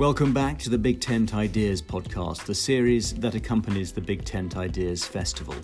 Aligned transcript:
Welcome 0.00 0.32
back 0.32 0.58
to 0.60 0.70
the 0.70 0.78
Big 0.78 0.98
Tent 0.98 1.34
Ideas 1.34 1.82
podcast, 1.82 2.46
the 2.46 2.54
series 2.54 3.12
that 3.16 3.34
accompanies 3.34 3.92
the 3.92 4.00
Big 4.00 4.24
Tent 4.24 4.56
Ideas 4.56 5.04
Festival. 5.04 5.54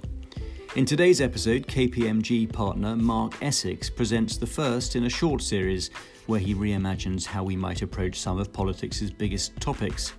In 0.74 0.84
today's 0.84 1.22
episode, 1.22 1.66
KPMG 1.66 2.52
partner 2.52 2.96
Mark 2.96 3.32
Essex 3.40 3.88
presents 3.88 4.36
the 4.36 4.46
first 4.46 4.94
in 4.94 5.04
a 5.04 5.08
short 5.08 5.40
series 5.40 5.88
where 6.26 6.38
he 6.38 6.54
reimagines 6.54 7.24
how 7.24 7.44
we 7.44 7.56
might 7.56 7.80
approach 7.80 8.20
some 8.20 8.38
of 8.38 8.52
politics' 8.52 9.08
biggest 9.08 9.58
topics. 9.58 10.12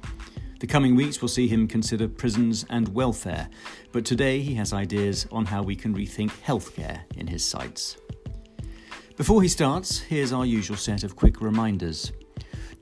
The 0.61 0.65
coming 0.65 0.95
weeks 0.95 1.21
will 1.21 1.29
see 1.29 1.47
him 1.47 1.67
consider 1.67 2.07
prisons 2.07 2.65
and 2.71 2.87
welfare, 2.95 3.47
but 3.91 4.03
today 4.03 4.39
he 4.41 4.55
has 4.55 4.73
ideas 4.73 5.27
on 5.31 5.45
how 5.45 5.61
we 5.61 5.75
can 5.75 5.95
rethink 5.95 6.31
healthcare 6.43 7.01
in 7.17 7.27
his 7.27 7.45
sights. 7.45 7.97
Before 9.15 9.43
he 9.43 9.47
starts, 9.47 9.99
here's 9.99 10.33
our 10.33 10.43
usual 10.43 10.75
set 10.77 11.03
of 11.03 11.15
quick 11.15 11.39
reminders. 11.39 12.11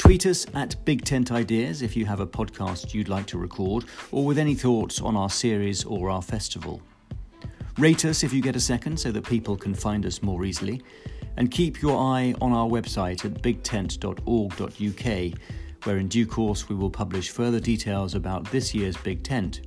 Tweet 0.05 0.27
us 0.27 0.45
at 0.54 0.76
Big 0.86 1.04
Tent 1.04 1.32
Ideas 1.32 1.82
if 1.82 1.98
you 1.98 2.05
have 2.05 2.20
a 2.20 2.27
podcast 2.27 2.94
you'd 2.94 3.09
like 3.09 3.26
to 3.26 3.40
record 3.40 3.86
or 4.12 4.23
with 4.23 4.38
any 4.38 4.54
thoughts 4.54 5.02
on 5.02 5.18
our 5.18 5.32
series 5.32 5.84
or 5.84 6.12
our 6.12 6.22
festival. 6.22 6.80
Rate 7.80 8.05
us 8.05 8.23
if 8.23 8.32
you 8.32 8.40
get 8.40 8.55
a 8.55 8.60
second 8.60 8.99
so 8.99 9.12
that 9.12 9.26
people 9.26 9.58
can 9.58 9.73
find 9.73 10.05
us 10.05 10.22
more 10.22 10.46
easily. 10.46 10.84
And 11.38 11.49
keep 11.49 11.82
your 11.82 11.99
eye 11.99 12.36
on 12.40 12.52
our 12.52 12.68
website 12.68 13.26
at 13.26 13.41
bigtent.org.uk, 13.41 15.40
where 15.86 15.98
in 15.98 16.08
due 16.08 16.27
course 16.27 16.70
we 16.70 16.76
will 16.76 16.91
publish 16.91 17.32
further 17.32 17.60
details 17.60 18.13
about 18.13 18.46
this 18.52 18.76
year's 18.76 18.98
Big 18.98 19.24
Tent, 19.24 19.62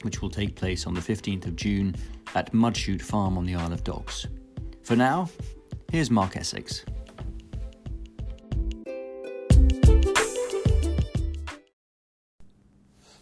which 0.00 0.22
will 0.22 0.30
take 0.30 0.56
place 0.56 0.86
on 0.86 0.94
the 0.94 1.02
15th 1.02 1.44
of 1.44 1.54
June 1.54 1.94
at 2.34 2.50
Mudchute 2.54 3.02
Farm 3.02 3.36
on 3.36 3.44
the 3.44 3.56
Isle 3.56 3.74
of 3.74 3.84
Dogs. 3.84 4.26
For 4.84 4.96
now, 4.96 5.28
here's 5.90 6.10
Mark 6.10 6.38
Essex. 6.38 6.82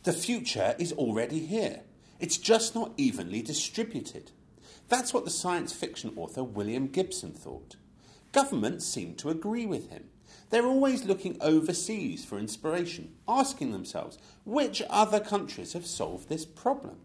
The 0.02 0.12
future 0.14 0.74
is 0.78 0.94
already 0.94 1.40
here. 1.40 1.80
It's 2.18 2.38
just 2.38 2.74
not 2.74 2.94
evenly 2.96 3.42
distributed. 3.42 4.30
That's 4.88 5.12
what 5.12 5.26
the 5.26 5.30
science 5.30 5.74
fiction 5.74 6.14
author 6.16 6.42
William 6.42 6.86
Gibson 6.86 7.32
thought. 7.32 7.76
Governments 8.32 8.86
seem 8.86 9.14
to 9.16 9.28
agree 9.28 9.66
with 9.66 9.90
him. 9.90 10.04
They're 10.48 10.66
always 10.66 11.04
looking 11.04 11.36
overseas 11.42 12.24
for 12.24 12.38
inspiration, 12.38 13.12
asking 13.28 13.72
themselves 13.72 14.16
which 14.46 14.82
other 14.88 15.20
countries 15.20 15.74
have 15.74 15.84
solved 15.84 16.30
this 16.30 16.46
problem. 16.46 16.96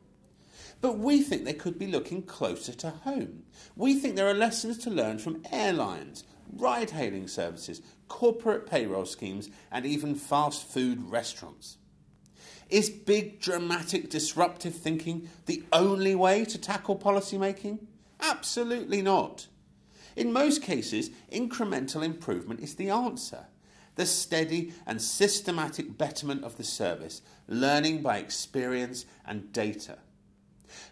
But 0.79 0.97
we 0.97 1.21
think 1.21 1.43
they 1.43 1.53
could 1.53 1.77
be 1.77 1.87
looking 1.87 2.21
closer 2.21 2.73
to 2.73 2.91
home. 2.91 3.43
We 3.75 3.95
think 3.95 4.15
there 4.15 4.29
are 4.29 4.33
lessons 4.33 4.77
to 4.79 4.89
learn 4.89 5.19
from 5.19 5.43
airlines, 5.51 6.23
ride 6.49 6.91
hailing 6.91 7.27
services, 7.27 7.81
corporate 8.07 8.65
payroll 8.67 9.05
schemes, 9.05 9.49
and 9.69 9.85
even 9.85 10.15
fast 10.15 10.65
food 10.65 11.11
restaurants. 11.11 11.77
Is 12.69 12.89
big, 12.89 13.39
dramatic, 13.39 14.09
disruptive 14.09 14.75
thinking 14.75 15.29
the 15.45 15.63
only 15.71 16.15
way 16.15 16.45
to 16.45 16.57
tackle 16.57 16.95
policy 16.95 17.37
making? 17.37 17.87
Absolutely 18.19 19.01
not. 19.01 19.47
In 20.15 20.33
most 20.33 20.61
cases, 20.61 21.09
incremental 21.31 22.03
improvement 22.03 22.61
is 22.61 22.75
the 22.75 22.89
answer. 22.89 23.45
The 23.95 24.05
steady 24.05 24.73
and 24.85 25.01
systematic 25.01 25.97
betterment 25.97 26.43
of 26.43 26.57
the 26.57 26.63
service, 26.63 27.21
learning 27.47 28.01
by 28.01 28.17
experience 28.17 29.05
and 29.25 29.53
data. 29.53 29.99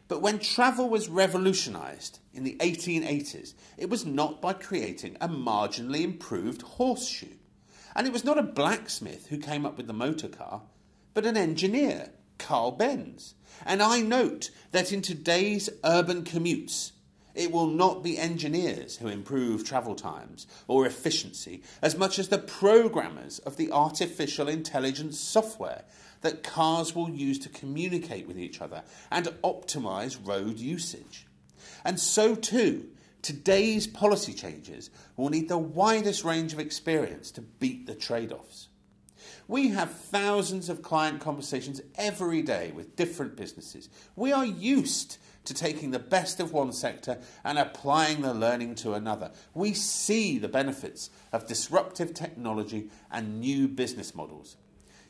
But 0.08 0.22
when 0.22 0.40
travel 0.40 0.90
was 0.90 1.10
revolutionised 1.10 2.20
in 2.34 2.44
the 2.44 2.56
1880s, 2.60 3.54
it 3.78 3.90
was 3.90 4.06
not 4.06 4.42
by 4.42 4.54
creating 4.54 5.18
a 5.20 5.28
marginally 5.28 6.02
improved 6.02 6.62
horseshoe. 6.62 7.36
And 7.96 8.08
it 8.08 8.14
was 8.14 8.24
not 8.24 8.38
a 8.38 8.44
blacksmith 8.44 9.28
who 9.28 9.38
came 9.38 9.66
up 9.66 9.78
with 9.78 9.88
the 9.88 9.94
motor 9.94 10.28
car, 10.28 10.62
but 11.14 11.26
an 11.26 11.38
engineer, 11.38 12.10
Carl 12.38 12.72
Benz. 12.72 13.36
And 13.66 13.82
I 13.82 14.02
note 14.02 14.50
that 14.72 14.92
in 14.92 15.02
today's 15.02 15.70
urban 15.84 16.24
commutes, 16.24 16.92
it 17.36 17.52
will 17.52 17.68
not 17.68 18.04
be 18.04 18.18
engineers 18.18 18.98
who 18.98 19.08
improve 19.08 19.64
travel 19.64 19.96
times 19.96 20.46
or 20.68 20.86
efficiency 20.86 21.64
as 21.82 21.98
much 21.98 22.20
as 22.20 22.28
the 22.28 22.38
programmers 22.38 23.40
of 23.40 23.58
the 23.58 23.72
artificial 23.72 24.48
intelligence 24.48 25.20
software 25.20 25.84
that 26.22 26.44
cars 26.44 26.96
will 26.96 27.10
use 27.10 27.40
to 27.40 27.50
communicate 27.50 28.28
with 28.28 28.38
each 28.38 28.62
other 28.62 28.84
and 29.12 29.28
optimize 29.44 30.18
road 30.26 30.58
usage. 30.60 31.26
And 31.84 32.00
so 32.00 32.36
too, 32.36 32.90
today's 33.22 33.88
policy 33.88 34.34
changes 34.34 34.90
will 35.18 35.30
need 35.30 35.50
the 35.50 35.58
widest 35.58 36.24
range 36.24 36.54
of 36.54 36.60
experience 36.60 37.32
to 37.32 37.42
beat 37.42 37.88
the 37.88 37.96
trade 37.96 38.32
offs. 38.32 38.70
We 39.48 39.70
have 39.70 39.92
thousands 39.92 40.70
of 40.70 40.82
client 40.82 41.22
conversations 41.22 41.82
every 41.96 42.42
day 42.42 42.72
with 42.76 42.96
different 42.96 43.36
businesses. 43.36 43.90
We 44.16 44.32
are 44.32 44.46
used 44.46 45.18
to 45.46 45.54
taking 45.54 45.92
the 45.92 46.00
best 46.00 46.40
of 46.40 46.54
one 46.54 46.72
sector 46.72 47.20
and 47.44 47.60
applying 47.60 48.22
the 48.22 48.34
learning 48.34 48.76
to 48.76 48.94
another. 48.94 49.32
We 49.54 49.74
see 49.74 50.38
the 50.38 50.48
benefits 50.48 51.10
of 51.32 51.48
disruptive 51.48 52.14
technology 52.14 52.90
and 53.12 53.40
new 53.40 53.68
business 53.68 54.16
models. 54.16 54.58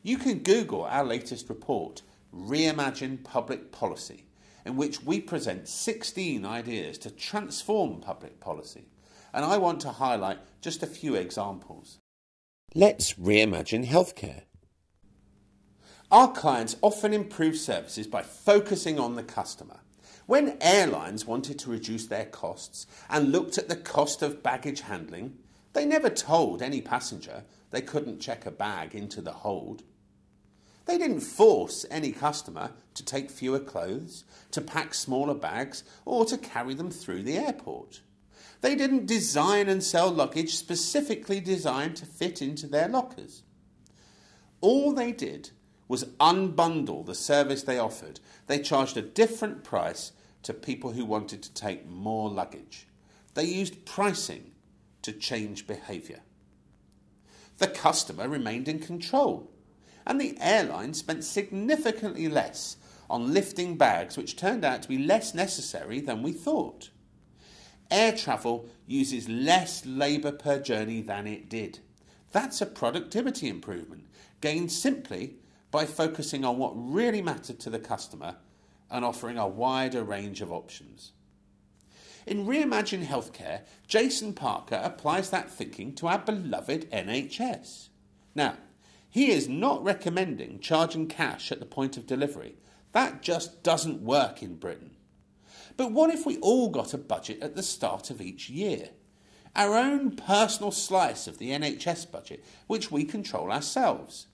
You 0.02 0.18
can 0.18 0.40
Google 0.40 0.84
our 0.84 1.03
latest 1.03 1.50
report, 1.50 2.02
Reimagine 2.35 3.23
Public 3.23 3.72
Policy, 3.72 4.25
in 4.66 4.75
which 4.75 5.03
we 5.03 5.22
present 5.22 5.68
16 5.68 6.46
ideas 6.46 6.97
to 7.00 7.12
transform 7.12 8.02
public 8.02 8.40
policy. 8.40 8.85
And 9.34 9.46
I 9.46 9.57
want 9.57 9.79
to 9.81 9.90
highlight 9.90 10.40
just 10.62 10.84
a 10.84 10.88
few 10.88 11.16
examples. 11.16 12.00
Let's 12.75 13.13
reimagine 13.13 13.85
healthcare. 13.85 14.45
Our 16.11 16.31
clients 16.31 16.75
often 16.81 17.13
improve 17.13 17.56
services 17.56 18.07
by 18.07 18.23
focusing 18.23 19.00
on 19.00 19.13
the 19.13 19.22
customer. 19.22 19.81
When 20.25 20.57
airlines 20.59 21.28
wanted 21.28 21.59
to 21.59 21.69
reduce 21.69 22.07
their 22.07 22.25
costs 22.25 22.88
and 23.11 23.31
looked 23.31 23.59
at 23.59 23.69
the 23.69 23.75
cost 23.75 24.23
of 24.23 24.41
baggage 24.41 24.81
handling, 24.81 25.38
they 25.73 25.85
never 25.85 26.09
told 26.09 26.63
any 26.63 26.81
passenger 26.81 27.44
they 27.69 27.81
couldn't 27.81 28.22
check 28.22 28.47
a 28.47 28.51
bag 28.51 28.95
into 28.95 29.22
the 29.22 29.34
hold. 29.34 29.84
They 30.85 30.97
didn't 30.97 31.19
force 31.19 31.85
any 31.91 32.11
customer 32.11 32.72
to 32.95 33.05
take 33.05 33.29
fewer 33.29 33.59
clothes, 33.59 34.25
to 34.50 34.61
pack 34.61 34.95
smaller 34.95 35.35
bags, 35.35 35.84
or 36.05 36.25
to 36.25 36.40
carry 36.40 36.73
them 36.73 36.90
through 36.90 37.22
the 37.22 37.38
airport. 37.38 38.01
They 38.63 38.75
didn't 38.75 39.07
design 39.07 39.68
and 39.68 39.84
sell 39.84 40.09
luggage 40.09 40.56
specifically 40.56 41.41
designed 41.41 41.97
to 41.97 42.06
fit 42.06 42.41
into 42.41 42.66
their 42.66 42.88
lockers. 42.88 43.44
All 44.62 44.94
they 44.94 45.12
did 45.12 45.50
was 45.90 46.06
unbundle 46.22 47.06
the 47.06 47.13
service 47.13 47.63
they 47.63 47.78
offered. 47.78 48.22
They 48.47 48.59
charged 48.59 48.96
a 48.96 49.02
different 49.02 49.66
price 49.66 50.13
to 50.44 50.53
people 50.53 50.94
who 50.94 51.03
wanted 51.03 51.44
to 51.44 51.53
take 51.53 51.90
more 51.90 52.29
luggage. 52.29 52.88
They 53.34 53.44
used 53.44 53.84
pricing 53.84 54.52
to 55.02 55.12
change 55.12 55.68
behaviour. 55.68 56.22
The 57.57 57.68
customer 57.68 58.29
remained 58.29 58.69
in 58.69 58.79
control, 58.79 59.52
and 60.07 60.22
the 60.22 60.38
airline 60.40 60.94
spent 60.94 61.25
significantly 61.25 62.29
less 62.29 62.78
on 63.09 63.34
lifting 63.34 63.75
bags, 63.75 64.16
which 64.16 64.38
turned 64.38 64.63
out 64.63 64.84
to 64.84 64.88
be 64.88 65.00
less 65.00 65.34
necessary 65.34 66.00
than 66.00 66.23
we 66.23 66.31
thought 66.31 66.91
air 67.94 68.12
travel 68.12 68.68
uses 68.88 69.30
less 69.30 69.86
labour 69.86 70.31
per 70.31 70.59
journey 70.59 71.02
than 71.02 71.28
it 71.28 71.48
did. 71.48 71.80
That's 72.31 72.59
a 72.59 72.66
productivity 72.66 73.48
improvement 73.48 74.08
gained 74.42 74.72
simply 74.72 75.36
by 75.72 75.86
focusing 75.86 76.44
on 76.44 76.58
what 76.58 76.74
really 76.76 77.22
mattered 77.22 77.59
to 77.62 77.70
the 77.70 77.80
customer 77.80 78.36
and 78.90 79.06
offering 79.06 79.38
a 79.38 79.48
wider 79.48 80.03
range 80.03 80.42
of 80.42 80.52
options. 80.52 81.14
In 82.26 82.46
Reimagine 82.46 83.06
Healthcare, 83.06 83.62
Jason 83.88 84.34
Parker 84.34 84.80
applies 84.84 85.30
that 85.30 85.50
thinking 85.50 85.94
to 85.96 86.08
our 86.08 86.20
beloved 86.20 86.90
NHS. 86.91 87.90
Now, 88.34 88.58
he 89.09 89.32
is 89.32 89.47
not 89.47 89.84
recommending 89.84 90.59
charging 90.59 91.08
cash 91.08 91.52
at 91.52 91.59
the 91.59 91.66
point 91.66 91.97
of 91.97 92.08
delivery. 92.08 92.56
That 92.94 93.22
just 93.22 93.62
doesn't 93.62 94.02
work 94.02 94.41
in 94.41 94.56
Britain. 94.56 94.96
But 95.78 95.91
what 95.91 96.09
if 96.09 96.25
we 96.25 96.37
all 96.37 96.70
got 96.70 96.93
a 96.93 96.97
budget 96.97 97.41
at 97.41 97.55
the 97.55 97.64
start 97.64 98.09
of 98.09 98.22
each 98.22 98.49
year? 98.49 98.90
Our 99.55 99.75
own 99.75 100.16
personal 100.16 100.72
slice 100.72 101.28
of 101.28 101.37
the 101.37 101.52
NHS 101.52 102.11
budget, 102.11 102.43
which 102.67 102.91
we 102.91 103.03
control 103.03 103.52
ourselves. 103.52 104.28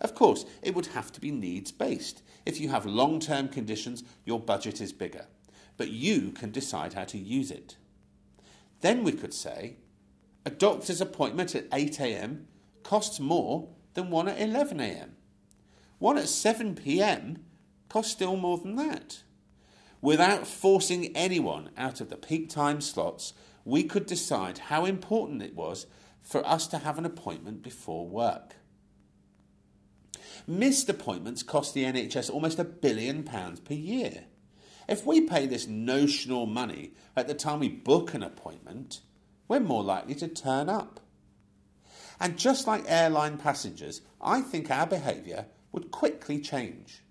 Of 0.00 0.14
course, 0.14 0.44
it 0.62 0.74
would 0.74 0.86
have 0.86 1.12
to 1.12 1.20
be 1.20 1.30
needs 1.30 1.72
based. 1.72 2.22
If 2.46 2.60
you 2.60 2.70
have 2.70 2.86
long 2.86 3.20
term 3.20 3.48
conditions, 3.48 4.02
your 4.24 4.40
budget 4.40 4.80
is 4.80 4.92
bigger. 4.92 5.26
But 5.76 5.90
you 5.90 6.32
can 6.32 6.50
decide 6.50 6.94
how 6.94 7.04
to 7.04 7.18
use 7.18 7.50
it. 7.50 7.76
Then 8.80 9.04
we 9.04 9.12
could 9.12 9.34
say 9.34 9.76
a 10.44 10.50
doctor's 10.50 11.00
appointment 11.00 11.54
at 11.54 11.68
8am 11.70 12.44
costs 12.82 13.20
more 13.20 13.68
than 13.94 14.10
one 14.10 14.28
at 14.28 14.38
11am. 14.38 15.10
One 15.98 16.16
at 16.16 16.24
7pm 16.24 17.38
costs 17.88 18.12
still 18.12 18.36
more 18.36 18.56
than 18.56 18.76
that. 18.76 19.22
Without 20.02 20.46
forcing 20.46 21.14
anyone 21.16 21.70
out 21.76 22.00
of 22.00 22.08
the 22.08 22.16
peak 22.16 22.48
time 22.48 22.80
slots, 22.80 23.34
we 23.64 23.84
could 23.84 24.06
decide 24.06 24.58
how 24.58 24.84
important 24.84 25.42
it 25.42 25.54
was 25.54 25.86
for 26.22 26.46
us 26.46 26.66
to 26.68 26.78
have 26.78 26.98
an 26.98 27.04
appointment 27.04 27.62
before 27.62 28.08
work. 28.08 28.56
Missed 30.46 30.88
appointments 30.88 31.42
cost 31.42 31.74
the 31.74 31.84
NHS 31.84 32.30
almost 32.30 32.58
a 32.58 32.64
billion 32.64 33.22
pounds 33.22 33.60
per 33.60 33.74
year. 33.74 34.24
If 34.88 35.06
we 35.06 35.20
pay 35.20 35.46
this 35.46 35.68
notional 35.68 36.46
money 36.46 36.94
at 37.14 37.28
the 37.28 37.34
time 37.34 37.60
we 37.60 37.68
book 37.68 38.14
an 38.14 38.22
appointment, 38.22 39.02
we're 39.48 39.60
more 39.60 39.84
likely 39.84 40.14
to 40.16 40.28
turn 40.28 40.68
up. 40.68 41.00
And 42.18 42.38
just 42.38 42.66
like 42.66 42.84
airline 42.86 43.38
passengers, 43.38 44.00
I 44.20 44.40
think 44.40 44.70
our 44.70 44.86
behaviour 44.86 45.46
would 45.72 45.90
quickly 45.90 46.40
change. 46.40 47.02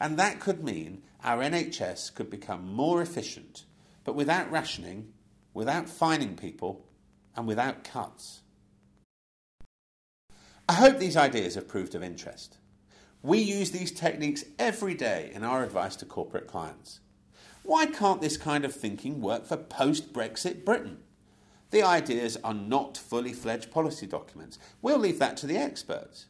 And 0.00 0.18
that 0.18 0.40
could 0.40 0.64
mean 0.64 1.02
our 1.22 1.38
NHS 1.38 2.14
could 2.14 2.30
become 2.30 2.72
more 2.72 3.02
efficient, 3.02 3.64
but 4.04 4.14
without 4.14 4.50
rationing, 4.50 5.12
without 5.52 5.88
fining 5.88 6.36
people, 6.36 6.86
and 7.36 7.46
without 7.46 7.84
cuts. 7.84 8.40
I 10.68 10.74
hope 10.74 10.98
these 10.98 11.16
ideas 11.16 11.56
have 11.56 11.68
proved 11.68 11.94
of 11.94 12.02
interest. 12.02 12.56
We 13.22 13.38
use 13.38 13.70
these 13.70 13.92
techniques 13.92 14.44
every 14.58 14.94
day 14.94 15.30
in 15.34 15.44
our 15.44 15.62
advice 15.62 15.96
to 15.96 16.06
corporate 16.06 16.46
clients. 16.46 17.00
Why 17.62 17.86
can't 17.86 18.22
this 18.22 18.38
kind 18.38 18.64
of 18.64 18.74
thinking 18.74 19.20
work 19.20 19.44
for 19.44 19.56
post 19.56 20.12
Brexit 20.12 20.64
Britain? 20.64 20.98
The 21.70 21.82
ideas 21.82 22.38
are 22.42 22.54
not 22.54 22.96
fully 22.96 23.32
fledged 23.32 23.70
policy 23.70 24.06
documents. 24.06 24.58
We'll 24.80 24.98
leave 24.98 25.18
that 25.18 25.36
to 25.38 25.46
the 25.46 25.58
experts. 25.58 26.26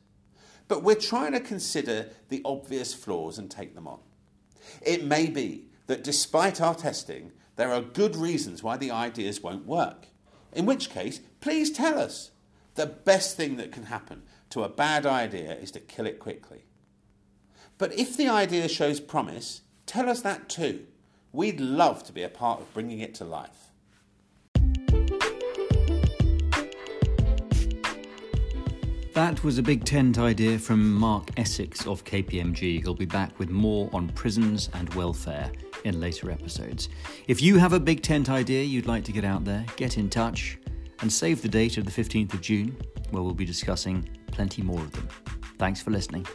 But 0.71 0.85
we're 0.85 0.95
trying 0.95 1.33
to 1.33 1.41
consider 1.41 2.11
the 2.29 2.43
obvious 2.45 2.95
flaws 2.95 3.39
and 3.39 3.51
take 3.51 3.75
them 3.75 3.89
on. 3.89 3.99
It 4.81 5.03
may 5.03 5.27
be 5.27 5.65
that 5.89 6.05
despite 6.05 6.61
our 6.61 6.77
testing, 6.77 7.33
there 7.57 7.73
are 7.73 7.81
good 7.81 8.15
reasons 8.15 8.63
why 8.63 8.77
the 8.77 8.93
ideas 8.93 9.43
won't 9.43 9.67
work. 9.67 10.07
In 10.53 10.67
which 10.67 10.89
case, 10.89 11.23
please 11.41 11.73
tell 11.73 11.99
us. 11.99 12.31
The 12.77 12.87
best 12.87 13.37
thing 13.37 13.57
that 13.57 13.73
can 13.73 13.87
happen 13.87 14.23
to 14.51 14.63
a 14.63 14.69
bad 14.69 15.07
idea 15.07 15.55
is 15.55 15.73
to 15.73 15.81
kill 15.81 16.07
it 16.07 16.21
quickly. 16.21 16.67
But 17.77 17.93
if 17.99 18.17
the 18.17 18.29
idea 18.29 18.69
shows 18.69 19.01
promise, 19.01 19.63
tell 19.87 20.09
us 20.09 20.21
that 20.21 20.49
too. 20.49 20.87
We'd 21.33 21.59
love 21.59 22.05
to 22.05 22.13
be 22.13 22.23
a 22.23 22.29
part 22.29 22.61
of 22.61 22.73
bringing 22.73 23.01
it 23.01 23.17
to 23.17 23.25
life. 23.25 23.70
That 29.21 29.45
was 29.45 29.59
a 29.59 29.63
big 29.63 29.85
tent 29.85 30.19
idea 30.19 30.59
from 30.59 30.95
Mark 30.95 31.29
Essex 31.37 31.87
of 31.87 32.03
KPMG. 32.07 32.81
He'll 32.81 32.95
be 32.95 33.05
back 33.05 33.39
with 33.39 33.51
more 33.51 33.91
on 33.93 34.09
prisons 34.09 34.71
and 34.73 34.89
welfare 34.95 35.53
in 35.85 36.01
later 36.01 36.31
episodes. 36.31 36.89
If 37.29 37.43
you 37.43 37.59
have 37.59 37.75
a 37.75 37.79
big 37.79 38.01
tent 38.03 38.31
idea 38.31 38.63
you'd 38.63 38.87
like 38.87 39.05
to 39.05 39.13
get 39.13 39.27
out 39.27 39.45
there, 39.45 39.67
get 39.77 39.99
in 39.99 40.09
touch 40.09 40.57
and 41.03 41.13
save 41.13 41.43
the 41.43 41.51
date 41.51 41.77
of 41.77 41.85
the 41.85 41.91
15th 41.91 42.33
of 42.33 42.41
June, 42.41 42.75
where 43.11 43.23
we'll 43.23 43.35
be 43.35 43.45
discussing 43.45 44.09
plenty 44.29 44.63
more 44.63 44.81
of 44.81 44.91
them. 44.93 45.07
Thanks 45.59 45.83
for 45.83 45.91
listening. 45.91 46.27